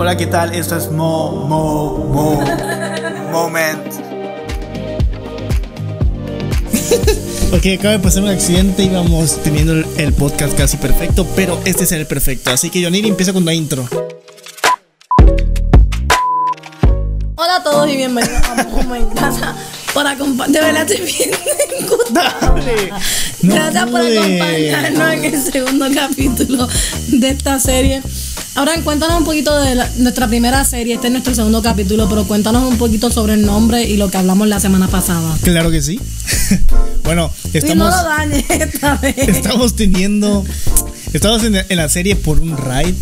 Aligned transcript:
Hola, 0.00 0.16
¿qué 0.16 0.28
tal? 0.28 0.54
Esto 0.54 0.76
es 0.76 0.92
Mo, 0.92 1.32
Mo, 1.48 1.98
Mo, 2.12 2.40
Moment. 3.32 3.94
Ok, 7.50 7.64
acaba 7.78 7.92
de 7.94 7.98
pasar 7.98 8.22
un 8.22 8.28
accidente 8.28 8.82
y 8.84 8.90
vamos 8.90 9.42
teniendo 9.42 9.72
el, 9.72 9.86
el 9.96 10.12
podcast 10.12 10.56
casi 10.56 10.76
perfecto, 10.76 11.26
pero 11.34 11.58
este 11.64 11.82
es 11.84 11.92
el 11.92 12.06
perfecto. 12.06 12.50
Así 12.50 12.70
que 12.70 12.80
Yoniri 12.80 13.08
empieza 13.08 13.32
con 13.32 13.44
la 13.44 13.54
intro. 13.54 13.88
Hola 17.34 17.56
a 17.56 17.62
todos 17.64 17.88
y 17.90 17.96
bienvenidos 17.96 18.42
a 18.44 18.64
Momo 18.64 18.94
en 18.94 19.08
Casa 19.10 19.56
por 19.94 20.06
acompañar. 20.06 20.52
De 20.52 20.60
verdad 20.60 20.90
estoy 20.90 21.06
bien. 21.06 21.30
No 22.12 22.22
Gracias 23.54 23.90
por 23.90 24.00
acompañarnos 24.00 25.12
en 25.14 25.24
el 25.24 25.42
segundo 25.42 25.86
capítulo 25.92 26.68
de 27.08 27.30
esta 27.30 27.58
serie. 27.58 28.02
Ahora 28.58 28.72
cuéntanos 28.82 29.18
un 29.18 29.24
poquito 29.24 29.56
de 29.62 29.76
la- 29.76 29.88
nuestra 29.98 30.26
primera 30.26 30.64
serie. 30.64 30.94
Este 30.94 31.06
es 31.06 31.12
nuestro 31.12 31.32
segundo 31.32 31.62
capítulo, 31.62 32.08
pero 32.08 32.26
cuéntanos 32.26 32.64
un 32.68 32.76
poquito 32.76 33.08
sobre 33.08 33.34
el 33.34 33.46
nombre 33.46 33.84
y 33.84 33.96
lo 33.96 34.10
que 34.10 34.16
hablamos 34.16 34.48
la 34.48 34.58
semana 34.58 34.88
pasada. 34.88 35.38
Claro 35.42 35.70
que 35.70 35.80
sí. 35.80 36.00
bueno, 37.04 37.30
Y 37.44 37.52
no 37.52 37.58
estamos, 37.58 37.94
lo 37.94 38.02
dañes 38.08 38.44
esta 38.50 38.96
vez. 38.96 39.16
estamos 39.16 39.76
teniendo. 39.76 40.44
Estamos 41.12 41.44
en, 41.44 41.54
en 41.68 41.76
la 41.76 41.88
serie 41.88 42.16
por 42.16 42.40
un 42.40 42.56
ride. 42.56 42.96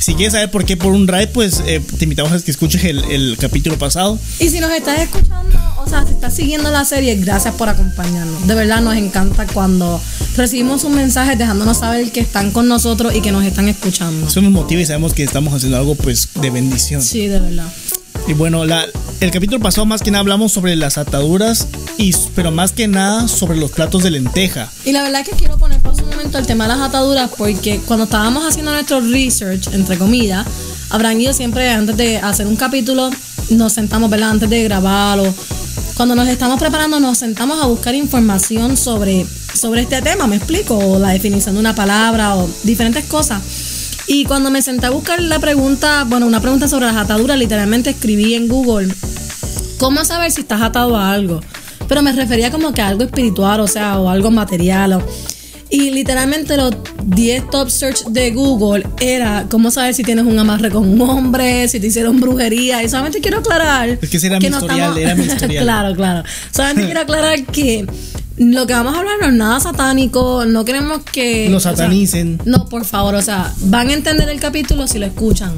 Si 0.00 0.14
quieres 0.14 0.32
saber 0.32 0.50
por 0.50 0.64
qué 0.64 0.78
por 0.78 0.92
un 0.92 1.06
ride, 1.06 1.26
pues 1.26 1.62
eh, 1.66 1.78
te 1.98 2.04
invitamos 2.04 2.32
a 2.32 2.40
que 2.42 2.50
escuches 2.50 2.84
el, 2.84 3.04
el 3.04 3.36
capítulo 3.38 3.76
pasado. 3.78 4.18
Y 4.38 4.48
si 4.48 4.58
nos 4.58 4.70
estás 4.70 4.98
escuchando, 4.98 5.58
o 5.76 5.86
sea, 5.86 6.06
si 6.06 6.14
estás 6.14 6.34
siguiendo 6.34 6.70
la 6.70 6.86
serie, 6.86 7.16
gracias 7.16 7.54
por 7.54 7.68
acompañarnos. 7.68 8.46
De 8.46 8.54
verdad 8.54 8.80
nos 8.80 8.96
encanta 8.96 9.46
cuando 9.46 10.00
recibimos 10.38 10.84
un 10.84 10.94
mensaje 10.94 11.36
dejándonos 11.36 11.76
saber 11.76 12.10
que 12.12 12.20
están 12.20 12.50
con 12.50 12.66
nosotros 12.66 13.14
y 13.14 13.20
que 13.20 13.30
nos 13.30 13.44
están 13.44 13.68
escuchando. 13.68 14.26
Eso 14.26 14.40
nos 14.40 14.52
motiva 14.52 14.80
y 14.80 14.86
sabemos 14.86 15.12
que 15.12 15.22
estamos 15.22 15.52
haciendo 15.52 15.76
algo 15.76 15.94
pues 15.94 16.30
de 16.40 16.48
bendición. 16.48 17.02
Sí, 17.02 17.26
de 17.26 17.38
verdad. 17.38 17.68
Y 18.26 18.32
bueno, 18.32 18.64
la, 18.64 18.86
el 19.20 19.30
capítulo 19.30 19.60
pasado 19.60 19.86
más 19.86 20.02
que 20.02 20.10
nada 20.10 20.20
hablamos 20.20 20.52
sobre 20.52 20.76
las 20.76 20.98
ataduras, 20.98 21.68
y, 21.98 22.14
pero 22.34 22.50
más 22.50 22.72
que 22.72 22.86
nada 22.86 23.28
sobre 23.28 23.58
los 23.58 23.70
platos 23.70 24.02
de 24.02 24.10
lenteja. 24.10 24.70
Y 24.84 24.92
la 24.92 25.02
verdad 25.02 25.22
es 25.22 25.28
que 25.28 25.36
quiero 25.36 25.58
momento 26.20 26.38
el 26.38 26.46
tema 26.46 26.64
de 26.64 26.74
las 26.76 26.80
ataduras 26.86 27.30
porque 27.38 27.80
cuando 27.86 28.04
estábamos 28.04 28.44
haciendo 28.44 28.72
nuestro 28.72 29.00
research, 29.00 29.68
entre 29.72 29.96
comillas, 29.96 30.46
y 31.18 31.22
yo 31.24 31.32
siempre 31.32 31.70
antes 31.70 31.96
de 31.96 32.18
hacer 32.18 32.46
un 32.46 32.56
capítulo 32.56 33.08
nos 33.50 33.72
sentamos, 33.72 34.10
¿verdad? 34.10 34.30
Antes 34.30 34.50
de 34.50 34.62
grabarlo. 34.64 35.32
Cuando 35.96 36.14
nos 36.14 36.28
estamos 36.28 36.60
preparando 36.60 37.00
nos 37.00 37.16
sentamos 37.16 37.58
a 37.62 37.66
buscar 37.66 37.94
información 37.94 38.76
sobre, 38.76 39.26
sobre 39.54 39.80
este 39.82 40.02
tema, 40.02 40.26
me 40.26 40.36
explico, 40.36 40.76
o 40.76 40.98
la 40.98 41.08
definición 41.08 41.54
de 41.54 41.60
una 41.60 41.74
palabra 41.74 42.36
o 42.36 42.46
diferentes 42.64 43.06
cosas. 43.06 43.40
Y 44.06 44.26
cuando 44.26 44.50
me 44.50 44.60
senté 44.60 44.86
a 44.86 44.90
buscar 44.90 45.22
la 45.22 45.38
pregunta, 45.38 46.04
bueno, 46.06 46.26
una 46.26 46.40
pregunta 46.42 46.68
sobre 46.68 46.84
las 46.86 46.96
ataduras, 46.96 47.38
literalmente 47.38 47.90
escribí 47.90 48.34
en 48.34 48.46
Google 48.48 48.94
¿Cómo 49.78 50.04
saber 50.04 50.30
si 50.30 50.42
estás 50.42 50.60
atado 50.60 50.96
a 50.98 51.12
algo? 51.12 51.40
Pero 51.88 52.02
me 52.02 52.12
refería 52.12 52.50
como 52.50 52.74
que 52.74 52.82
a 52.82 52.88
algo 52.88 53.04
espiritual, 53.04 53.60
o 53.60 53.66
sea, 53.66 53.98
o 53.98 54.10
algo 54.10 54.30
material. 54.30 54.92
o- 54.92 55.02
y 55.70 55.92
literalmente 55.92 56.56
los 56.56 56.74
10 57.04 57.50
top 57.50 57.70
search 57.70 58.04
de 58.06 58.32
Google 58.32 58.84
era 59.00 59.46
cómo 59.48 59.70
saber 59.70 59.94
si 59.94 60.02
tienes 60.02 60.24
un 60.26 60.36
amarre 60.38 60.68
con 60.70 60.88
un 60.88 61.00
hombre, 61.02 61.68
si 61.68 61.78
te 61.78 61.86
hicieron 61.86 62.20
brujería. 62.20 62.82
Y 62.82 62.88
solamente 62.88 63.20
quiero 63.20 63.38
aclarar. 63.38 63.90
Es 64.02 64.08
que 64.10 64.16
ese 64.16 64.26
era 64.26 64.40
mi 64.40 64.46
historial, 64.46 64.98
era 64.98 65.14
mi 65.14 65.24
historial. 65.26 65.64
claro, 65.64 65.94
claro. 65.94 66.28
Solamente 66.50 66.86
quiero 66.86 67.00
aclarar 67.00 67.44
que 67.44 67.86
lo 68.36 68.66
que 68.66 68.72
vamos 68.72 68.96
a 68.96 68.98
hablar 68.98 69.14
no 69.20 69.28
es 69.28 69.34
nada 69.34 69.60
satánico. 69.60 70.44
No 70.44 70.64
queremos 70.64 71.02
que. 71.04 71.48
Lo 71.48 71.58
o 71.58 71.60
sea, 71.60 71.76
satanicen. 71.76 72.40
no, 72.44 72.68
por 72.68 72.84
favor, 72.84 73.14
o 73.14 73.22
sea, 73.22 73.54
van 73.60 73.90
a 73.90 73.92
entender 73.92 74.28
el 74.28 74.40
capítulo 74.40 74.88
si 74.88 74.98
lo 74.98 75.06
escuchan. 75.06 75.52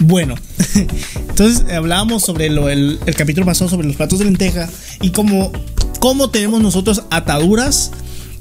Bueno, 0.00 0.34
entonces 1.28 1.62
hablábamos 1.72 2.24
sobre 2.24 2.48
lo, 2.48 2.70
el, 2.70 2.98
el 3.06 3.14
capítulo 3.14 3.46
pasado 3.46 3.70
sobre 3.70 3.86
los 3.86 3.96
platos 3.96 4.18
de 4.18 4.24
lenteja 4.24 4.68
y 5.02 5.10
cómo, 5.10 5.52
cómo 6.00 6.30
tenemos 6.30 6.62
nosotros 6.62 7.02
ataduras 7.10 7.90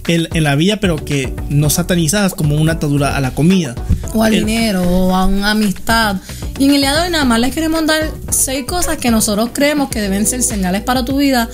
en, 0.08 0.28
en 0.34 0.44
la 0.44 0.56
vida, 0.56 0.78
pero 0.78 1.04
que 1.04 1.34
no 1.50 1.70
satanizadas 1.70 2.34
como 2.34 2.56
una 2.56 2.74
atadura 2.74 3.16
a 3.16 3.20
la 3.22 3.32
comida. 3.32 3.76
o 4.14 4.24
al 4.24 4.34
El- 4.34 4.46
dinero 4.46 4.82
o 4.84 5.16
a 5.16 5.26
una 5.26 5.52
amistad. 5.52 6.18
Y 6.58 6.66
en 6.66 6.72
el 6.76 6.82
día 6.82 6.96
de 6.96 7.04
hoy 7.06 7.10
nada 7.12 7.26
más 7.26 7.40
les 7.40 7.54
queremos 7.54 7.86
dar 7.86 8.10
seis 8.32 8.66
cosas 8.66 8.98
que 8.98 9.12
nosotros 9.12 9.50
creemos 9.54 9.90
que 9.90 10.02
deben 10.02 10.26
ser 10.26 10.42
señales 10.44 10.82
para 10.82 11.06
tu 11.06 11.18
vida 11.18 11.48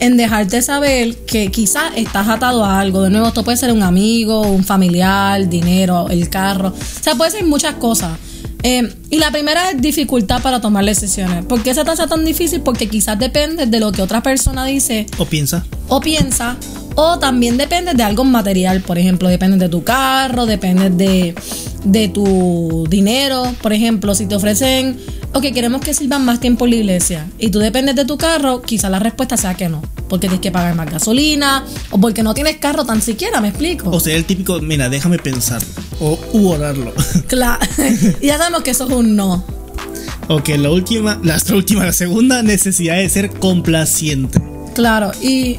en 0.00 0.16
dejarte 0.16 0.62
saber 0.62 1.16
que 1.26 1.50
quizás 1.50 1.92
estás 1.96 2.28
atado 2.28 2.64
a 2.64 2.80
algo. 2.80 3.02
De 3.02 3.10
nuevo, 3.10 3.28
esto 3.28 3.42
puede 3.44 3.56
ser 3.56 3.72
un 3.72 3.82
amigo, 3.82 4.42
un 4.42 4.64
familiar, 4.64 5.48
dinero, 5.48 6.08
el 6.08 6.28
carro. 6.30 6.68
O 6.68 7.02
sea, 7.02 7.14
puede 7.16 7.30
ser 7.32 7.44
muchas 7.44 7.74
cosas. 7.74 8.16
Eh, 8.64 8.92
y 9.10 9.18
la 9.18 9.30
primera 9.30 9.70
es 9.70 9.80
dificultad 9.80 10.40
para 10.42 10.60
tomar 10.60 10.84
decisiones. 10.84 11.44
¿Por 11.44 11.62
qué 11.62 11.74
se 11.74 11.84
te 11.84 11.90
hace 11.92 12.06
tan 12.08 12.24
difícil? 12.24 12.60
Porque 12.60 12.88
quizás 12.88 13.16
depende 13.18 13.66
de 13.66 13.80
lo 13.80 13.92
que 13.92 14.02
otra 14.02 14.20
persona 14.22 14.64
dice 14.64 15.06
¿O 15.18 15.24
piensa? 15.26 15.64
o 15.88 16.00
piensa, 16.00 16.56
o 17.00 17.16
también 17.20 17.56
depende 17.56 17.94
de 17.94 18.02
algo 18.02 18.24
material, 18.24 18.80
por 18.80 18.98
ejemplo, 18.98 19.28
depende 19.28 19.56
de 19.56 19.68
tu 19.68 19.84
carro, 19.84 20.46
depende 20.46 20.90
de, 20.90 21.32
de 21.84 22.08
tu 22.08 22.88
dinero, 22.90 23.54
por 23.62 23.72
ejemplo, 23.72 24.16
si 24.16 24.26
te 24.26 24.34
ofrecen, 24.34 24.98
ok, 25.32 25.44
queremos 25.54 25.80
que 25.80 25.94
sirvan 25.94 26.24
más 26.24 26.40
tiempo 26.40 26.64
en 26.64 26.72
la 26.72 26.76
iglesia, 26.78 27.28
y 27.38 27.50
tú 27.50 27.60
dependes 27.60 27.94
de 27.94 28.04
tu 28.04 28.18
carro, 28.18 28.62
quizá 28.62 28.90
la 28.90 28.98
respuesta 28.98 29.36
sea 29.36 29.54
que 29.54 29.68
no, 29.68 29.80
porque 30.08 30.26
tienes 30.26 30.40
que 30.40 30.50
pagar 30.50 30.74
más 30.74 30.90
gasolina, 30.90 31.64
o 31.92 32.00
porque 32.00 32.24
no 32.24 32.34
tienes 32.34 32.56
carro 32.56 32.84
tan 32.84 33.00
siquiera, 33.00 33.40
me 33.40 33.50
explico. 33.50 33.90
O 33.90 34.00
sea, 34.00 34.16
el 34.16 34.24
típico, 34.24 34.60
mira, 34.60 34.88
déjame 34.88 35.18
pensarlo. 35.18 35.68
O 36.00 36.18
u 36.32 36.48
orarlo. 36.48 36.92
Claro, 37.28 37.64
y 38.20 38.26
ya 38.26 38.38
sabemos 38.38 38.62
que 38.62 38.72
eso 38.72 38.88
es 38.88 38.92
un 38.92 39.14
no. 39.14 39.44
ok, 40.26 40.48
la 40.58 40.70
última, 40.70 41.20
la 41.22 41.40
última, 41.54 41.84
la 41.84 41.92
segunda 41.92 42.42
necesidad 42.42 42.96
de 42.96 43.08
ser 43.08 43.30
complaciente. 43.30 44.40
Claro, 44.74 45.12
y 45.22 45.58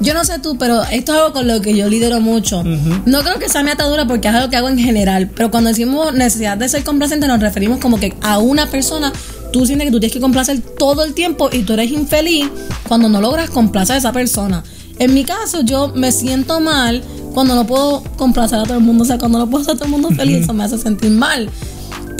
yo 0.00 0.14
no 0.14 0.24
sé 0.24 0.38
tú, 0.38 0.56
pero 0.58 0.82
esto 0.84 1.12
es 1.12 1.18
algo 1.18 1.32
con 1.32 1.46
lo 1.46 1.60
que 1.60 1.76
yo 1.76 1.88
lidero 1.88 2.20
mucho. 2.20 2.62
No 3.06 3.20
creo 3.20 3.38
que 3.38 3.48
sea 3.48 3.62
mi 3.62 3.70
atadura 3.70 4.06
porque 4.06 4.28
es 4.28 4.34
algo 4.34 4.50
que 4.50 4.56
hago 4.56 4.68
en 4.68 4.78
general, 4.78 5.30
pero 5.34 5.50
cuando 5.50 5.68
decimos 5.68 6.14
necesidad 6.14 6.56
de 6.56 6.68
ser 6.68 6.84
complacente 6.84 7.26
nos 7.26 7.40
referimos 7.40 7.78
como 7.78 8.00
que 8.00 8.14
a 8.22 8.38
una 8.38 8.66
persona, 8.66 9.12
tú 9.52 9.66
sientes 9.66 9.86
que 9.86 9.92
tú 9.92 10.00
tienes 10.00 10.14
que 10.14 10.20
complacer 10.20 10.60
todo 10.60 11.04
el 11.04 11.14
tiempo 11.14 11.50
y 11.52 11.62
tú 11.62 11.74
eres 11.74 11.90
infeliz 11.90 12.48
cuando 12.88 13.08
no 13.08 13.20
logras 13.20 13.50
complacer 13.50 13.96
a 13.96 13.98
esa 13.98 14.12
persona. 14.12 14.62
En 14.98 15.14
mi 15.14 15.24
caso, 15.24 15.62
yo 15.62 15.92
me 15.94 16.12
siento 16.12 16.60
mal 16.60 17.02
cuando 17.32 17.54
no 17.54 17.66
puedo 17.66 18.02
complacer 18.16 18.58
a 18.58 18.64
todo 18.64 18.76
el 18.76 18.84
mundo, 18.84 19.04
o 19.04 19.06
sea, 19.06 19.18
cuando 19.18 19.38
no 19.38 19.48
puedo 19.48 19.62
hacer 19.62 19.74
a 19.74 19.76
todo 19.76 19.86
el 19.86 19.92
mundo 19.92 20.10
feliz, 20.10 20.42
eso 20.42 20.52
me 20.52 20.64
hace 20.64 20.76
sentir 20.78 21.10
mal. 21.10 21.48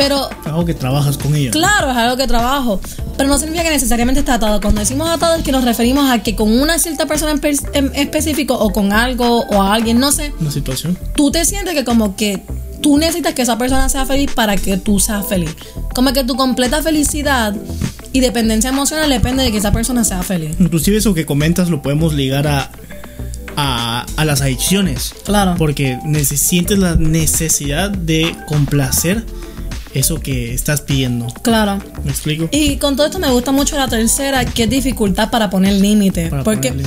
Pero 0.02 0.28
Algo 0.44 0.64
que 0.64 0.74
trabajas 0.74 1.18
con 1.18 1.34
ella. 1.34 1.50
Claro, 1.50 1.90
es 1.90 1.96
algo 1.96 2.16
que 2.16 2.26
trabajo. 2.26 2.80
Pero 3.16 3.28
no 3.28 3.38
significa 3.38 3.64
que 3.64 3.70
necesariamente 3.70 4.20
está 4.20 4.34
atado. 4.34 4.60
Cuando 4.60 4.80
decimos 4.80 5.08
atado 5.10 5.36
es 5.36 5.42
que 5.42 5.52
nos 5.52 5.64
referimos 5.64 6.10
a 6.10 6.22
que 6.22 6.34
con 6.34 6.50
una 6.58 6.78
cierta 6.78 7.06
persona 7.06 7.32
en, 7.32 7.58
en 7.74 7.94
específico 7.96 8.54
o 8.54 8.72
con 8.72 8.92
algo 8.92 9.40
o 9.42 9.62
a 9.62 9.74
alguien, 9.74 9.98
no 10.00 10.10
sé, 10.10 10.32
Una 10.40 10.50
situación. 10.50 10.98
tú 11.14 11.30
te 11.30 11.44
sientes 11.44 11.74
que 11.74 11.84
como 11.84 12.16
que 12.16 12.42
tú 12.80 12.96
necesitas 12.96 13.34
que 13.34 13.42
esa 13.42 13.58
persona 13.58 13.88
sea 13.90 14.06
feliz 14.06 14.30
para 14.34 14.56
que 14.56 14.78
tú 14.78 14.98
seas 15.00 15.26
feliz. 15.26 15.54
Como 15.94 16.12
que 16.12 16.24
tu 16.24 16.34
completa 16.36 16.82
felicidad 16.82 17.54
y 18.12 18.20
dependencia 18.20 18.70
emocional 18.70 19.10
depende 19.10 19.42
de 19.42 19.52
que 19.52 19.58
esa 19.58 19.70
persona 19.72 20.02
sea 20.04 20.22
feliz. 20.22 20.56
Inclusive 20.58 20.96
eso 20.96 21.12
que 21.12 21.26
comentas 21.26 21.68
lo 21.68 21.82
podemos 21.82 22.14
ligar 22.14 22.46
a, 22.46 22.70
a, 23.56 24.06
a 24.16 24.24
las 24.24 24.40
adicciones. 24.40 25.14
Claro. 25.24 25.56
Porque 25.58 25.98
sientes 26.24 26.78
la 26.78 26.96
necesidad 26.96 27.90
de 27.90 28.34
complacer 28.48 29.24
eso 29.94 30.20
que 30.20 30.54
estás 30.54 30.80
pidiendo. 30.82 31.26
Claro. 31.42 31.82
¿Me 32.04 32.10
explico? 32.10 32.48
Y 32.52 32.76
con 32.76 32.96
todo 32.96 33.06
esto 33.06 33.18
me 33.18 33.30
gusta 33.30 33.52
mucho 33.52 33.76
la 33.76 33.88
tercera, 33.88 34.44
que 34.44 34.64
es 34.64 34.70
dificultad 34.70 35.30
para 35.30 35.50
poner 35.50 35.74
límites. 35.74 36.32
Porque 36.44 36.72
poner 36.72 36.86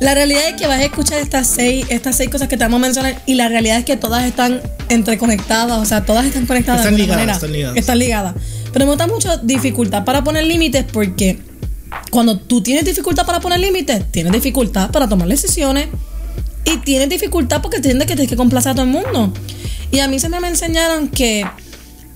la 0.00 0.14
realidad 0.14 0.48
es 0.48 0.54
que 0.54 0.66
vas 0.66 0.80
a 0.80 0.84
escuchar 0.84 1.20
estas 1.20 1.46
seis, 1.46 1.86
estas 1.90 2.16
seis 2.16 2.30
cosas 2.30 2.48
que 2.48 2.56
te 2.56 2.64
vamos 2.64 2.78
a 2.78 2.82
mencionar 2.82 3.22
y 3.26 3.34
la 3.34 3.48
realidad 3.48 3.78
es 3.78 3.84
que 3.84 3.96
todas 3.96 4.24
están 4.24 4.60
entreconectadas, 4.88 5.78
o 5.78 5.84
sea, 5.84 6.04
todas 6.04 6.24
están 6.26 6.46
conectadas 6.46 6.80
Están 6.80 6.96
de 6.96 7.02
alguna 7.02 7.20
ligadas, 7.22 7.42
manera. 7.42 7.48
están 7.48 7.52
ligadas. 7.52 7.76
Están 7.76 7.98
ligadas. 7.98 8.34
Pero 8.72 8.84
me 8.86 8.90
gusta 8.92 9.06
mucho 9.06 9.36
dificultad 9.38 10.04
para 10.04 10.24
poner 10.24 10.44
límites 10.44 10.84
porque 10.92 11.38
cuando 12.10 12.38
tú 12.38 12.62
tienes 12.62 12.84
dificultad 12.84 13.26
para 13.26 13.40
poner 13.40 13.60
límites, 13.60 14.10
tienes 14.10 14.32
dificultad 14.32 14.90
para 14.90 15.08
tomar 15.08 15.28
decisiones 15.28 15.88
y 16.64 16.78
tienes 16.78 17.08
dificultad 17.08 17.62
porque 17.62 17.76
entiendes 17.78 18.06
que 18.06 18.14
tienes 18.14 18.30
que 18.30 18.36
complacer 18.36 18.72
a 18.72 18.74
todo 18.74 18.84
el 18.84 18.90
mundo. 18.90 19.32
Y 19.90 19.98
a 20.00 20.08
mí 20.08 20.18
se 20.18 20.28
me 20.28 20.38
enseñaron 20.46 21.08
que 21.08 21.44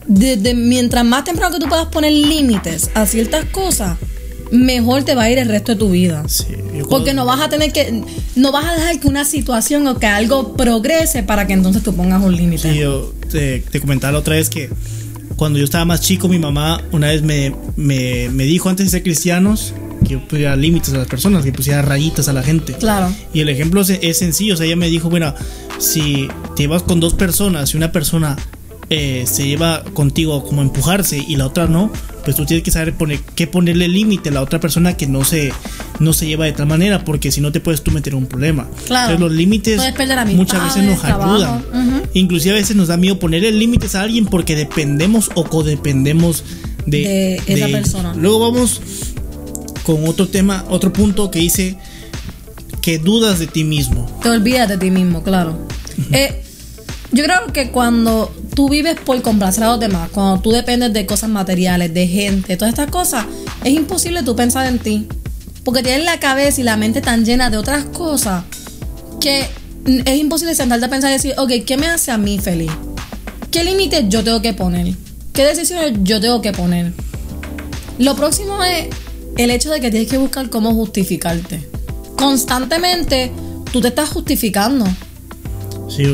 desde 0.06 0.54
mientras 0.54 1.04
más 1.04 1.24
temprano 1.24 1.54
que 1.54 1.60
tú 1.60 1.68
puedas 1.68 1.86
poner 1.86 2.12
límites 2.12 2.90
a 2.94 3.06
ciertas 3.06 3.44
cosas, 3.46 3.96
mejor 4.50 5.02
te 5.02 5.14
va 5.14 5.24
a 5.24 5.30
ir 5.30 5.38
el 5.38 5.48
resto 5.48 5.72
de 5.72 5.78
tu 5.78 5.90
vida. 5.90 6.24
Sí, 6.28 6.46
Porque 6.88 7.14
no 7.14 7.24
vas 7.24 7.40
a 7.40 7.48
tener 7.48 7.72
que, 7.72 8.02
no 8.36 8.52
vas 8.52 8.66
a 8.66 8.74
dejar 8.74 9.00
que 9.00 9.08
una 9.08 9.24
situación 9.24 9.86
o 9.86 9.98
que 9.98 10.06
algo 10.06 10.56
progrese 10.56 11.22
para 11.22 11.46
que 11.46 11.52
entonces 11.52 11.82
tú 11.82 11.94
pongas 11.94 12.22
un 12.22 12.36
límite. 12.36 12.72
Sí, 12.72 12.78
yo 12.78 13.12
te, 13.30 13.60
te 13.60 13.80
comentaba 13.80 14.12
la 14.12 14.18
otra 14.20 14.36
vez 14.36 14.48
que 14.48 14.70
cuando 15.36 15.58
yo 15.58 15.64
estaba 15.64 15.84
más 15.84 16.00
chico, 16.00 16.28
mi 16.28 16.38
mamá 16.38 16.82
una 16.92 17.08
vez 17.08 17.22
me, 17.22 17.54
me, 17.76 18.28
me 18.30 18.44
dijo 18.44 18.68
antes 18.68 18.86
de 18.86 18.90
ser 18.90 19.02
cristianos 19.02 19.74
que 20.04 20.14
yo 20.14 20.28
pusiera 20.28 20.54
límites 20.54 20.92
a 20.92 20.98
las 20.98 21.08
personas, 21.08 21.44
que 21.44 21.52
pusiera 21.52 21.82
rayitas 21.82 22.28
a 22.28 22.32
la 22.32 22.42
gente. 22.42 22.74
Claro. 22.74 23.12
Y 23.32 23.40
el 23.40 23.48
ejemplo 23.48 23.80
es, 23.80 23.90
es 23.90 24.18
sencillo, 24.18 24.54
o 24.54 24.56
sea, 24.56 24.66
ella 24.66 24.76
me 24.76 24.88
dijo, 24.88 25.08
bueno, 25.08 25.34
si 25.78 26.28
te 26.56 26.66
vas 26.66 26.82
con 26.82 27.00
dos 27.00 27.14
personas 27.14 27.72
y 27.74 27.76
una 27.76 27.90
persona 27.90 28.36
eh, 28.90 29.24
se 29.26 29.46
lleva 29.46 29.82
contigo 29.94 30.44
como 30.44 30.62
empujarse 30.62 31.16
y 31.16 31.36
la 31.36 31.46
otra 31.46 31.66
no, 31.66 31.90
pues 32.24 32.36
tú 32.36 32.44
tienes 32.44 32.64
que 32.64 32.70
saber 32.70 32.94
poner, 32.94 33.20
qué 33.34 33.46
ponerle 33.46 33.88
límite 33.88 34.28
a 34.28 34.32
la 34.32 34.42
otra 34.42 34.60
persona 34.60 34.96
que 34.96 35.06
no 35.06 35.24
se, 35.24 35.52
no 36.00 36.12
se 36.12 36.26
lleva 36.26 36.44
de 36.44 36.52
tal 36.52 36.66
manera, 36.66 37.04
porque 37.04 37.30
si 37.32 37.40
no 37.40 37.52
te 37.52 37.60
puedes 37.60 37.82
tú 37.82 37.90
meter 37.90 38.12
en 38.12 38.20
un 38.20 38.26
problema. 38.26 38.68
Claro. 38.86 39.12
Entonces, 39.12 39.20
los 39.20 39.32
límites 39.32 39.80
muchas 40.34 40.64
veces 40.64 40.84
nos 40.84 41.04
ayudan. 41.04 41.64
Ujú. 41.72 42.08
Inclusive 42.14 42.56
a 42.56 42.58
veces 42.58 42.76
nos 42.76 42.88
da 42.88 42.96
miedo 42.96 43.18
ponerle 43.18 43.52
límites 43.52 43.94
a 43.94 44.02
alguien 44.02 44.26
porque 44.26 44.56
dependemos 44.56 45.30
o 45.34 45.44
codependemos 45.44 46.44
de, 46.86 47.40
De 47.46 47.54
esa 47.54 47.68
persona. 47.68 48.14
Luego 48.14 48.40
vamos 48.40 48.80
con 49.84 50.06
otro 50.08 50.28
tema, 50.28 50.64
otro 50.68 50.92
punto 50.92 51.30
que 51.30 51.38
dice 51.38 51.78
que 52.80 52.98
dudas 52.98 53.38
de 53.38 53.46
ti 53.46 53.64
mismo. 53.64 54.10
Te 54.22 54.28
olvidas 54.28 54.68
de 54.68 54.78
ti 54.78 54.90
mismo, 54.90 55.22
claro. 55.22 55.58
Eh, 56.12 56.42
yo 57.12 57.24
creo 57.24 57.52
que 57.52 57.70
cuando 57.70 58.34
tú 58.54 58.68
vives 58.68 58.96
por 59.04 59.20
complacer 59.22 59.64
a 59.64 59.68
los 59.68 59.80
demás, 59.80 60.10
cuando 60.12 60.40
tú 60.40 60.52
dependes 60.52 60.92
de 60.92 61.06
cosas 61.06 61.28
materiales, 61.28 61.92
de 61.92 62.06
gente, 62.06 62.56
todas 62.56 62.72
estas 62.72 62.90
cosas, 62.90 63.26
es 63.64 63.72
imposible 63.72 64.22
tú 64.22 64.36
pensar 64.36 64.66
en 64.66 64.78
ti. 64.78 65.06
Porque 65.64 65.82
tienes 65.82 66.04
la 66.04 66.20
cabeza 66.20 66.60
y 66.60 66.64
la 66.64 66.76
mente 66.76 67.00
tan 67.00 67.24
llena 67.24 67.50
de 67.50 67.56
otras 67.56 67.84
cosas 67.86 68.44
que 69.20 69.46
es 69.86 70.16
imposible 70.18 70.54
sentarte 70.54 70.86
a 70.86 70.90
pensar 70.90 71.10
y 71.10 71.14
decir, 71.14 71.34
ok, 71.38 71.50
¿qué 71.66 71.76
me 71.76 71.88
hace 71.88 72.10
a 72.10 72.18
mí 72.18 72.38
feliz? 72.38 72.70
¿Qué 73.50 73.64
límites 73.64 74.04
yo 74.08 74.22
tengo 74.22 74.42
que 74.42 74.52
poner? 74.52 74.94
¿Qué 75.32 75.44
decisiones 75.44 75.94
yo 76.02 76.20
tengo 76.20 76.42
que 76.42 76.52
poner? 76.52 76.92
Lo 77.98 78.14
próximo 78.14 78.62
es 78.62 78.88
el 79.36 79.50
hecho 79.50 79.70
de 79.70 79.80
que 79.80 79.90
tienes 79.90 80.08
que 80.08 80.18
buscar 80.18 80.50
cómo 80.50 80.74
justificarte. 80.74 81.66
Constantemente 82.16 83.32
tú 83.72 83.80
te 83.80 83.88
estás 83.88 84.10
justificando. 84.10 84.84
Sí, 85.88 86.04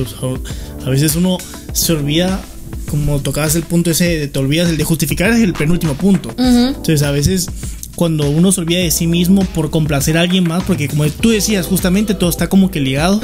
a 0.85 0.91
veces 0.91 1.17
uno 1.17 1.39
se 1.73 1.93
olvida, 1.93 2.41
como 2.89 3.21
tocabas 3.21 3.55
el 3.55 3.63
punto 3.63 3.91
ese, 3.91 4.19
de 4.19 4.29
te 4.29 4.39
olvidas, 4.39 4.69
el 4.71 4.77
de 4.77 4.85
justificar 4.85 5.31
es 5.33 5.41
el 5.41 5.53
penúltimo 5.53 5.95
punto. 5.95 6.31
Entonces 6.69 7.03
a 7.03 7.11
veces 7.11 7.49
cuando 7.95 8.29
uno 8.31 8.51
se 8.53 8.61
olvida 8.63 8.79
de 8.81 8.91
sí 8.91 9.07
mismo 9.07 9.45
por 9.45 9.71
complacer 9.71 10.17
a 10.17 10.23
alguien 10.23 10.45
más, 10.49 10.65
porque 10.65 10.89
como 10.89 11.07
tú 11.09 11.31
decías, 11.31 11.67
justamente 11.67 12.15
todo 12.15 12.31
está 12.31 12.49
como 12.49 12.71
que 12.71 12.81
ligado. 12.81 13.21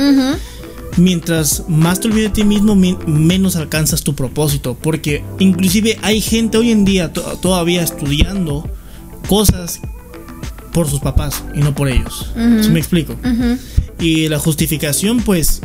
Mientras 0.98 1.64
más 1.68 2.00
te 2.00 2.08
olvides 2.08 2.30
de 2.30 2.34
ti 2.42 2.44
mismo, 2.44 2.74
mi- 2.74 2.96
menos 3.06 3.56
alcanzas 3.56 4.02
tu 4.02 4.14
propósito. 4.14 4.76
Porque 4.80 5.22
inclusive 5.38 5.98
hay 6.02 6.20
gente 6.22 6.56
hoy 6.56 6.70
en 6.70 6.84
día 6.86 7.12
to- 7.12 7.38
todavía 7.42 7.82
estudiando 7.82 8.68
cosas 9.28 9.80
por 10.72 10.88
sus 10.88 11.00
papás 11.00 11.42
y 11.54 11.58
no 11.60 11.74
por 11.74 11.88
ellos. 11.88 12.30
¿Sí 12.62 12.70
me 12.70 12.78
explico? 12.78 13.14
Y 14.00 14.28
la 14.28 14.38
justificación, 14.38 15.20
pues, 15.22 15.60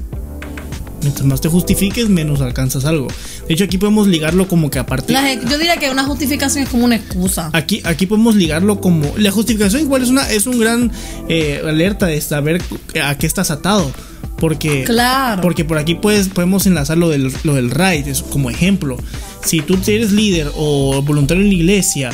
mientras 1.01 1.25
más 1.25 1.41
te 1.41 1.49
justifiques, 1.49 2.09
menos 2.09 2.41
alcanzas 2.41 2.85
algo. 2.85 3.07
De 3.47 3.53
hecho, 3.53 3.63
aquí 3.63 3.77
podemos 3.77 4.07
ligarlo 4.07 4.47
como 4.47 4.69
que 4.69 4.79
aparte... 4.79 5.13
La- 5.13 5.33
yo 5.33 5.57
diría 5.57 5.77
que 5.77 5.89
una 5.89 6.03
justificación 6.05 6.63
es 6.63 6.69
como 6.69 6.85
una 6.85 6.95
excusa. 6.95 7.49
Aquí, 7.53 7.81
aquí 7.83 8.05
podemos 8.05 8.35
ligarlo 8.35 8.79
como. 8.81 9.11
La 9.17 9.31
justificación 9.31 9.81
igual 9.81 10.03
es 10.03 10.09
una 10.09 10.29
es 10.29 10.47
un 10.47 10.59
gran 10.59 10.91
eh, 11.29 11.61
alerta 11.67 12.05
de 12.07 12.19
saber 12.21 12.61
a 13.03 13.17
qué 13.17 13.27
estás 13.27 13.51
atado. 13.51 13.91
Porque, 14.37 14.83
Claro. 14.85 15.39
porque 15.43 15.63
por 15.65 15.77
aquí 15.77 15.93
puedes, 15.93 16.27
podemos 16.29 16.65
enlazar 16.65 16.97
lo 16.97 17.09
del, 17.09 17.31
lo 17.43 17.53
del 17.53 17.69
RAID 17.69 18.07
es 18.07 18.23
como 18.23 18.49
ejemplo. 18.49 18.97
Si 19.45 19.61
tú 19.61 19.77
eres 19.85 20.11
líder 20.11 20.51
o 20.55 21.01
voluntario 21.03 21.43
en 21.43 21.49
la 21.49 21.53
iglesia 21.55 22.11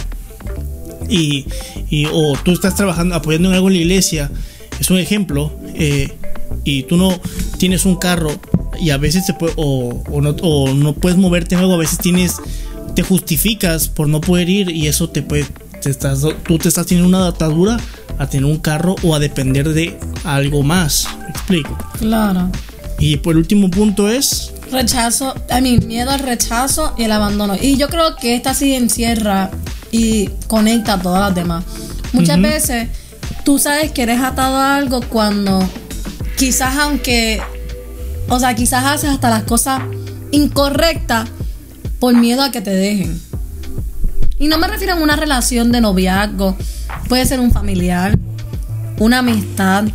y, 1.10 1.46
y- 1.90 2.06
o 2.12 2.36
tú 2.44 2.52
estás 2.52 2.76
trabajando, 2.76 3.16
apoyando 3.16 3.50
en 3.50 3.56
algo 3.56 3.68
en 3.70 3.76
la 3.76 3.80
iglesia, 3.82 4.30
es 4.80 4.90
un 4.90 4.98
ejemplo, 5.00 5.54
eh, 5.76 6.12
y 6.66 6.84
tú 6.84 6.98
no 6.98 7.18
tienes 7.58 7.86
un 7.86 7.96
carro 7.96 8.32
y 8.80 8.92
a 8.92 8.98
veces 8.98 9.26
se 9.26 9.34
puede, 9.34 9.54
o, 9.58 10.04
o 10.12 10.22
no, 10.22 10.36
o 10.42 10.74
no 10.74 10.94
puedes 10.94 11.18
moverte 11.18 11.56
en 11.56 11.62
algo, 11.62 11.74
a 11.74 11.78
veces 11.78 12.00
tienes, 12.00 12.38
te 12.96 13.04
justificas 13.04 13.88
por 13.88 14.08
no 14.08 14.22
poder 14.22 14.50
ir 14.50 14.70
y 14.70 14.88
eso 14.88 15.10
te 15.10 15.22
puede, 15.22 15.46
te 15.82 15.90
estás, 15.90 16.22
tú 16.46 16.58
te 16.58 16.68
estás 16.68 16.88
teniendo 16.88 17.08
una 17.08 17.20
adaptadura 17.20 17.78
a 18.18 18.28
tener 18.28 18.46
un 18.46 18.60
carro 18.60 18.96
o 19.04 19.16
a 19.16 19.20
depender 19.20 19.70
de 19.70 20.00
algo 20.24 20.64
más. 20.64 21.08
¿Me 21.20 21.30
explico? 21.30 21.78
Claro. 22.00 22.50
Y 23.00 23.18
por 23.18 23.38
último 23.38 23.70
punto 23.70 24.10
es, 24.10 24.54
Rechazo, 24.72 25.34
a 25.50 25.62
mí, 25.62 25.78
miedo 25.80 26.12
al 26.12 26.20
rechazo 26.20 26.94
y 26.98 27.04
el 27.04 27.12
abandono. 27.12 27.56
Y 27.60 27.78
yo 27.78 27.88
creo 27.88 28.16
que 28.16 28.36
esta 28.36 28.54
sí 28.54 28.74
encierra 28.74 29.50
y 29.92 30.30
conecta 30.48 30.94
a 30.94 31.02
todas 31.02 31.22
las 31.22 31.36
demás. 31.36 31.64
Muchas 32.12 32.42
veces 32.42 32.90
tú 33.46 33.60
sabes 33.60 33.92
que 33.92 34.04
eres 34.04 34.20
atado 34.20 34.58
a 34.58 34.76
algo 34.76 35.02
cuando 35.02 35.60
quizás 36.38 36.78
aunque, 36.78 37.42
o 38.30 38.40
sea, 38.40 38.56
quizás 38.56 38.86
haces 38.86 39.10
hasta 39.10 39.30
las 39.30 39.44
cosas 39.44 39.82
incorrectas 40.32 41.30
por 42.00 42.16
miedo 42.16 42.44
a 42.44 42.52
que 42.52 42.62
te 42.62 42.72
dejen. 42.72 43.20
Y 44.40 44.48
no 44.48 44.58
me 44.58 44.68
refiero 44.68 44.94
a 44.94 44.98
una 44.98 45.16
relación 45.16 45.72
de 45.72 45.82
noviazgo, 45.82 46.56
puede 47.08 47.26
ser 47.26 47.40
un 47.40 47.52
familiar, 47.52 48.18
una 49.00 49.20
amistad, 49.20 49.86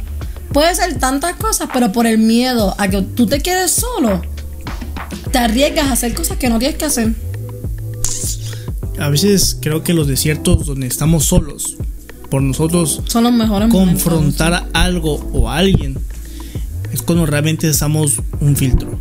puede 0.53 0.75
ser 0.75 0.99
tantas 0.99 1.37
cosas, 1.37 1.69
pero 1.73 1.93
por 1.93 2.07
el 2.07 2.19
miedo 2.19 2.75
a 2.79 2.89
que 2.89 3.03
tú 3.03 3.27
te 3.27 3.41
quedes 3.41 3.71
solo, 3.71 4.21
te 5.31 5.39
arriesgas 5.39 5.87
a 5.87 5.93
hacer 5.93 6.15
cosas 6.15 6.39
que 6.39 6.49
no 6.49 6.59
tienes 6.59 6.77
que 6.77 6.85
hacer. 6.87 7.15
a 8.99 9.09
veces 9.09 9.57
creo 9.61 9.83
que 9.83 9.95
los 9.95 10.07
desiertos 10.07 10.67
donde 10.67 10.87
estamos 10.87 11.25
solos, 11.25 11.77
por 12.31 12.43
nosotros 12.43 13.03
Son 13.09 13.25
los 13.25 13.33
mejores 13.33 13.69
momentos. 13.69 14.03
confrontar 14.03 14.55
a 14.55 14.69
algo 14.73 15.17
o 15.33 15.51
a 15.51 15.59
alguien, 15.59 15.99
es 16.93 17.03
cuando 17.03 17.27
realmente 17.27 17.69
estamos 17.69 18.21
un 18.41 18.57
filtro. 18.57 18.99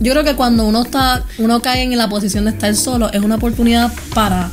Yo 0.00 0.12
creo 0.12 0.24
que 0.24 0.34
cuando 0.36 0.64
uno 0.66 0.82
está, 0.82 1.24
uno 1.38 1.60
cae 1.62 1.82
en 1.82 1.96
la 1.96 2.08
posición 2.08 2.44
de 2.44 2.50
estar 2.50 2.74
solo, 2.74 3.10
es 3.12 3.22
una 3.22 3.36
oportunidad 3.36 3.92
para 4.14 4.50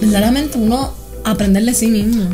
verdaderamente 0.00 0.56
uno 0.58 0.94
aprender 1.24 1.64
de 1.64 1.74
sí 1.74 1.88
mismo. 1.88 2.24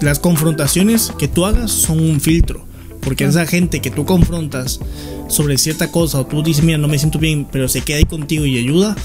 Las 0.00 0.18
confrontaciones 0.18 1.12
que 1.18 1.28
tú 1.28 1.44
hagas 1.46 1.70
son 1.72 1.98
un 2.00 2.20
filtro. 2.20 2.64
Porque 3.00 3.24
esa 3.24 3.44
gente 3.44 3.80
que 3.80 3.90
tú 3.90 4.06
confrontas 4.06 4.80
sobre 5.28 5.58
cierta 5.58 5.90
cosa 5.92 6.20
o 6.20 6.26
tú 6.26 6.42
dices, 6.42 6.64
mira, 6.64 6.78
no 6.78 6.88
me 6.88 6.98
siento 6.98 7.18
bien, 7.18 7.46
pero 7.50 7.68
se 7.68 7.82
queda 7.82 7.98
ahí 7.98 8.04
contigo 8.04 8.46
y 8.46 8.56
ayuda, 8.58 8.96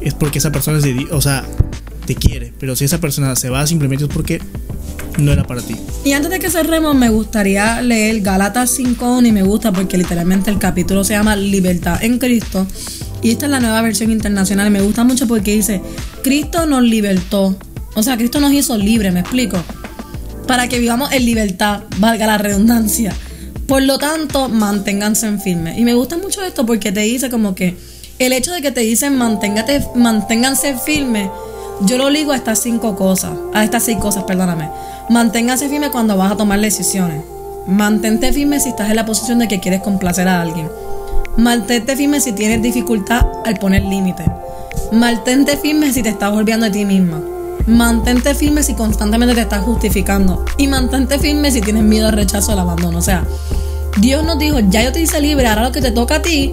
es 0.00 0.14
porque 0.14 0.38
esa 0.38 0.52
persona 0.52 0.78
Di- 0.78 1.08
o 1.10 1.20
sea, 1.20 1.44
te 2.06 2.14
quiere. 2.14 2.52
Pero 2.60 2.76
si 2.76 2.84
esa 2.84 3.00
persona 3.00 3.34
se 3.34 3.48
va, 3.50 3.66
simplemente 3.66 4.04
es 4.04 4.10
porque 4.12 4.40
no 5.18 5.32
era 5.32 5.44
para 5.44 5.62
ti. 5.62 5.76
Y 6.04 6.12
antes 6.12 6.30
de 6.30 6.38
que 6.38 6.50
cerremos, 6.50 6.94
me 6.94 7.08
gustaría 7.08 7.80
leer 7.82 8.20
Gálatas 8.20 8.78
5.1 8.78 9.26
y 9.26 9.32
me 9.32 9.42
gusta 9.42 9.72
porque 9.72 9.98
literalmente 9.98 10.50
el 10.50 10.58
capítulo 10.58 11.04
se 11.04 11.14
llama 11.14 11.36
Libertad 11.36 12.02
en 12.02 12.18
Cristo. 12.18 12.66
Y 13.22 13.30
esta 13.30 13.46
es 13.46 13.50
la 13.50 13.60
nueva 13.60 13.80
versión 13.82 14.10
internacional 14.10 14.70
me 14.70 14.80
gusta 14.80 15.04
mucho 15.04 15.28
porque 15.28 15.54
dice, 15.54 15.80
Cristo 16.22 16.66
nos 16.66 16.82
libertó. 16.82 17.56
O 17.94 18.02
sea, 18.02 18.16
Cristo 18.16 18.40
nos 18.40 18.52
hizo 18.52 18.76
libre, 18.76 19.12
me 19.12 19.20
explico. 19.20 19.62
Para 20.46 20.68
que 20.68 20.78
vivamos 20.78 21.12
en 21.12 21.24
libertad, 21.24 21.82
valga 21.98 22.26
la 22.26 22.38
redundancia. 22.38 23.14
Por 23.68 23.82
lo 23.82 23.98
tanto, 23.98 24.48
manténganse 24.48 25.28
en 25.28 25.40
firme. 25.40 25.78
Y 25.78 25.84
me 25.84 25.94
gusta 25.94 26.18
mucho 26.18 26.42
esto 26.42 26.66
porque 26.66 26.90
te 26.90 27.00
dice 27.00 27.30
como 27.30 27.54
que 27.54 27.76
el 28.18 28.32
hecho 28.32 28.52
de 28.52 28.60
que 28.60 28.72
te 28.72 28.80
dicen 28.80 29.16
manténgate, 29.16 29.84
manténganse 29.94 30.76
firme, 30.76 31.30
yo 31.82 31.98
lo 31.98 32.10
ligo 32.10 32.32
a 32.32 32.36
estas 32.36 32.60
cinco 32.60 32.96
cosas, 32.96 33.32
a 33.54 33.64
estas 33.64 33.84
seis 33.84 33.98
cosas, 33.98 34.24
perdóname. 34.24 34.68
Manténganse 35.08 35.68
firme 35.68 35.90
cuando 35.90 36.16
vas 36.16 36.32
a 36.32 36.36
tomar 36.36 36.60
decisiones. 36.60 37.22
Mantente 37.66 38.32
firme 38.32 38.60
si 38.60 38.70
estás 38.70 38.90
en 38.90 38.96
la 38.96 39.06
posición 39.06 39.38
de 39.38 39.48
que 39.48 39.60
quieres 39.60 39.80
complacer 39.82 40.28
a 40.28 40.40
alguien. 40.40 40.68
Mantente 41.36 41.96
firme 41.96 42.20
si 42.20 42.32
tienes 42.32 42.62
dificultad 42.62 43.26
al 43.44 43.56
poner 43.58 43.82
límites. 43.82 44.26
Mantente 44.92 45.56
firme 45.56 45.92
si 45.92 46.02
te 46.02 46.10
estás 46.10 46.32
olvidando 46.32 46.66
de 46.66 46.72
ti 46.72 46.84
misma. 46.84 47.20
Mantente 47.66 48.34
firme 48.34 48.62
si 48.62 48.74
constantemente 48.74 49.34
te 49.34 49.42
estás 49.42 49.62
justificando. 49.62 50.44
Y 50.58 50.66
mantente 50.66 51.18
firme 51.18 51.50
si 51.50 51.60
tienes 51.60 51.84
miedo 51.84 52.08
al 52.08 52.14
rechazo, 52.14 52.52
al 52.52 52.58
abandono. 52.58 52.98
O 52.98 53.02
sea, 53.02 53.24
Dios 53.98 54.24
nos 54.24 54.38
dijo, 54.38 54.58
ya 54.60 54.82
yo 54.82 54.92
te 54.92 55.00
hice 55.00 55.20
libre, 55.20 55.46
ahora 55.46 55.64
lo 55.64 55.72
que 55.72 55.80
te 55.80 55.90
toca 55.90 56.16
a 56.16 56.22
ti 56.22 56.52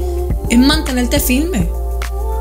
es 0.50 0.60
mantenerte 0.60 1.20
firme. 1.20 1.70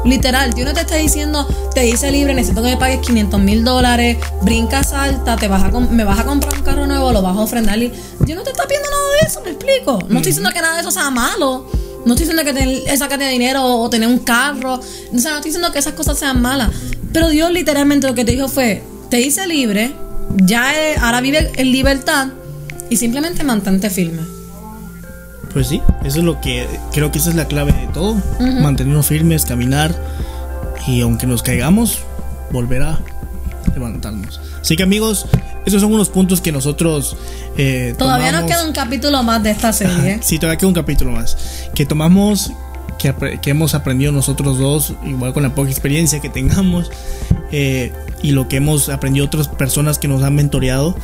Literal, 0.05 0.55
Dios 0.55 0.67
no 0.67 0.75
te 0.75 0.81
está 0.81 0.97
diciendo, 0.97 1.47
te 1.75 1.87
hice 1.87 2.11
libre, 2.11 2.35
necesito 2.35 2.62
que 2.62 2.71
me 2.71 2.76
pagues 2.76 3.00
500 3.00 3.40
mil 3.40 3.64
dólares, 3.64 4.19
brinca, 4.43 4.83
salta, 4.85 5.37
te 5.37 5.49
vas 5.49 5.62
a 5.62 5.71
me 5.71 6.05
vas 6.05 6.21
a 6.21 6.25
comprar 6.25 6.55
un 6.55 6.62
carro 6.62 6.87
nuevo, 6.87 7.12
lo 7.12 7.23
vas 7.23 7.37
a 7.37 7.40
ofrendar. 7.40 7.78
Dios 7.78 7.93
no 8.21 8.43
te 8.43 8.50
está 8.50 8.64
pidiendo 8.64 8.88
nada 8.90 9.02
de 9.21 9.26
eso, 9.26 9.40
me 9.43 9.50
explico. 9.50 9.99
No 10.09 10.19
estoy 10.19 10.31
diciendo 10.31 10.50
que 10.52 10.61
nada 10.61 10.75
de 10.75 10.81
eso 10.81 10.90
sea 10.90 11.11
malo. 11.11 11.67
No 12.07 12.14
estoy 12.14 12.26
diciendo 12.26 12.45
que 12.45 12.52
tener 12.52 12.83
esa 12.87 13.09
cantidad 13.09 13.28
de 13.28 13.33
dinero 13.33 13.64
o 13.64 13.90
tener 13.90 14.09
un 14.09 14.21
carro. 14.21 14.75
O 14.75 15.19
sea, 15.19 15.33
no 15.33 15.37
estoy 15.37 15.50
diciendo 15.50 15.73
que 15.73 15.78
esas 15.78 15.95
cosas 15.95 16.19
sean 16.19 16.40
malas. 16.40 16.71
Pero 17.12 17.28
Dios 17.28 17.50
literalmente 17.50 18.07
lo 18.07 18.14
que 18.14 18.25
te 18.25 18.33
dijo 18.33 18.49
fue, 18.49 18.83
te 19.11 19.21
hice 19.21 19.47
libre, 19.47 19.93
ya 20.45 20.75
eh, 20.78 20.97
ahora 21.00 21.21
vive 21.21 21.50
en 21.57 21.73
libertad 21.73 22.28
y 22.88 22.97
simplemente 22.97 23.45
mantente 23.45 23.90
firme. 23.90 24.38
Pues 25.52 25.69
sí, 25.69 25.81
eso 26.05 26.19
es 26.19 26.25
lo 26.25 26.40
que 26.40 26.67
creo 26.93 27.11
que 27.11 27.19
esa 27.19 27.31
es 27.31 27.37
la 27.37 27.47
clave 27.47 27.73
de 27.73 27.87
todo. 27.88 28.17
Mantenernos 28.61 29.07
firmes, 29.07 29.45
caminar 29.45 29.95
y 30.87 31.00
aunque 31.00 31.26
nos 31.26 31.43
caigamos, 31.43 32.00
volver 32.50 32.83
a 32.83 32.99
levantarnos. 33.75 34.40
Así 34.61 34.76
que 34.76 34.83
amigos, 34.83 35.26
esos 35.67 35.81
son 35.83 35.93
unos 35.93 36.09
puntos 36.11 36.40
que 36.40 36.52
nosotros 36.52 37.17
eh, 37.57 37.95
Todavía 37.99 38.33
nos 38.33 38.43
tomamos- 38.43 38.50
queda 38.50 38.64
un 38.67 38.73
capítulo 38.73 39.23
más 39.23 39.43
de 39.43 39.50
esta 39.50 39.73
serie. 39.73 40.19
Sí, 40.23 40.38
todavía 40.38 40.59
queda 40.59 40.69
un 40.69 40.75
capítulo 40.75 41.11
más. 41.12 41.37
Que 41.75 41.87
tomamos 41.87 42.52
que, 42.99 43.14
que 43.40 43.50
hemos 43.50 43.75
aprendido 43.75 44.12
nosotros 44.12 44.59
dos, 44.59 44.95
igual 45.05 45.33
con 45.33 45.43
la 45.45 45.55
poca 45.55 45.71
experiencia 45.71 46.21
que 46.21 46.28
tengamos, 46.28 46.90
eh, 47.52 47.93
y 48.23 48.33
lo 48.33 48.49
que 48.49 48.57
hemos 48.57 48.88
aprendido 48.88 49.26
otras 49.26 49.49
personas 49.49 49.99
que 49.99 50.09
nos 50.09 50.23
han 50.23 50.35
mentoreado. 50.35 50.95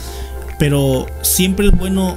Pero 0.59 1.07
siempre 1.23 1.67
es 1.67 1.73
bueno 1.77 2.17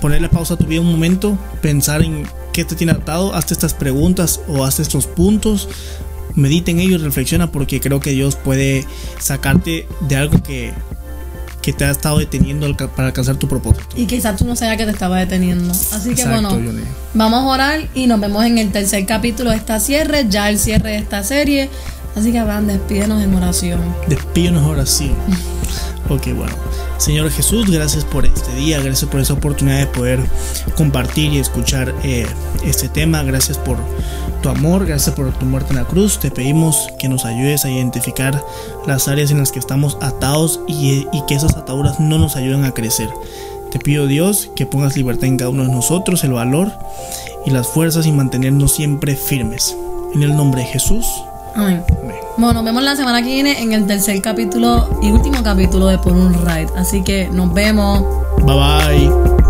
ponerle 0.00 0.28
pausa 0.28 0.54
a 0.54 0.56
tu 0.56 0.64
vida 0.64 0.80
un 0.80 0.90
momento, 0.90 1.38
pensar 1.60 2.02
en 2.02 2.26
qué 2.52 2.64
te 2.64 2.74
tiene 2.74 2.92
atado, 2.92 3.34
hazte 3.34 3.54
estas 3.54 3.74
preguntas 3.74 4.40
o 4.48 4.64
hazte 4.64 4.82
estos 4.82 5.06
puntos, 5.06 5.68
medita 6.34 6.70
en 6.70 6.80
ello 6.80 6.96
y 6.96 6.98
reflexiona 6.98 7.50
porque 7.50 7.80
creo 7.80 8.00
que 8.00 8.10
Dios 8.10 8.36
puede 8.36 8.84
sacarte 9.18 9.86
de 10.08 10.16
algo 10.16 10.42
que, 10.42 10.72
que 11.62 11.72
te 11.72 11.84
ha 11.84 11.90
estado 11.90 12.18
deteniendo 12.18 12.72
para 12.76 13.08
alcanzar 13.08 13.36
tu 13.36 13.48
propósito. 13.48 13.86
Y 13.96 14.06
quizás 14.06 14.36
tú 14.36 14.44
no 14.44 14.56
sabías 14.56 14.76
que 14.76 14.84
te 14.84 14.92
estaba 14.92 15.18
deteniendo. 15.18 15.70
Así 15.70 16.14
que 16.14 16.22
Exacto, 16.22 16.54
bueno, 16.54 16.80
vamos 17.14 17.42
a 17.42 17.46
orar 17.46 17.88
y 17.94 18.06
nos 18.06 18.20
vemos 18.20 18.44
en 18.44 18.58
el 18.58 18.72
tercer 18.72 19.04
capítulo 19.06 19.50
de 19.50 19.56
esta 19.56 19.80
cierre, 19.80 20.26
ya 20.28 20.48
el 20.48 20.58
cierre 20.58 20.90
de 20.90 20.98
esta 20.98 21.22
serie. 21.24 21.68
Así 22.16 22.32
que 22.32 22.38
Abraham, 22.38 22.66
despídenos 22.66 23.22
en 23.22 23.34
oración. 23.34 23.80
Despídenos 24.08 24.64
ahora 24.64 24.86
sí. 24.86 25.12
Ok, 26.10 26.28
bueno. 26.34 26.67
Señor 26.98 27.30
Jesús, 27.30 27.70
gracias 27.70 28.04
por 28.04 28.26
este 28.26 28.52
día, 28.56 28.80
gracias 28.80 29.08
por 29.08 29.20
esa 29.20 29.34
oportunidad 29.34 29.78
de 29.78 29.86
poder 29.86 30.20
compartir 30.76 31.32
y 31.32 31.38
escuchar 31.38 31.94
eh, 32.02 32.26
este 32.64 32.88
tema. 32.88 33.22
Gracias 33.22 33.56
por 33.56 33.78
tu 34.42 34.48
amor, 34.48 34.84
gracias 34.84 35.14
por 35.14 35.32
tu 35.32 35.46
muerte 35.46 35.70
en 35.70 35.76
la 35.76 35.84
cruz. 35.84 36.18
Te 36.18 36.32
pedimos 36.32 36.88
que 36.98 37.08
nos 37.08 37.24
ayudes 37.24 37.64
a 37.64 37.70
identificar 37.70 38.44
las 38.84 39.06
áreas 39.06 39.30
en 39.30 39.38
las 39.38 39.52
que 39.52 39.60
estamos 39.60 39.96
atados 40.00 40.60
y, 40.66 41.06
y 41.12 41.22
que 41.28 41.36
esas 41.36 41.56
ataduras 41.56 42.00
no 42.00 42.18
nos 42.18 42.34
ayuden 42.34 42.64
a 42.64 42.74
crecer. 42.74 43.08
Te 43.70 43.78
pido 43.78 44.08
Dios 44.08 44.50
que 44.56 44.66
pongas 44.66 44.96
libertad 44.96 45.26
en 45.26 45.36
cada 45.36 45.50
uno 45.50 45.62
de 45.62 45.72
nosotros, 45.72 46.24
el 46.24 46.32
valor 46.32 46.72
y 47.46 47.50
las 47.50 47.68
fuerzas 47.68 48.06
y 48.06 48.12
mantenernos 48.12 48.74
siempre 48.74 49.14
firmes. 49.14 49.76
En 50.14 50.22
el 50.22 50.34
nombre 50.34 50.62
de 50.62 50.66
Jesús. 50.66 51.06
Amén. 51.54 51.82
Bueno, 52.36 52.54
nos 52.54 52.64
vemos 52.64 52.82
la 52.82 52.94
semana 52.94 53.22
que 53.22 53.28
viene 53.28 53.60
en 53.60 53.72
el 53.72 53.86
tercer 53.86 54.20
capítulo 54.22 54.88
y 55.02 55.10
último 55.10 55.42
capítulo 55.42 55.86
de 55.86 55.98
Por 55.98 56.12
un 56.12 56.34
Ride. 56.34 56.68
Así 56.76 57.02
que 57.02 57.28
nos 57.28 57.52
vemos. 57.52 58.04
Bye 58.44 58.54
bye. 58.54 59.47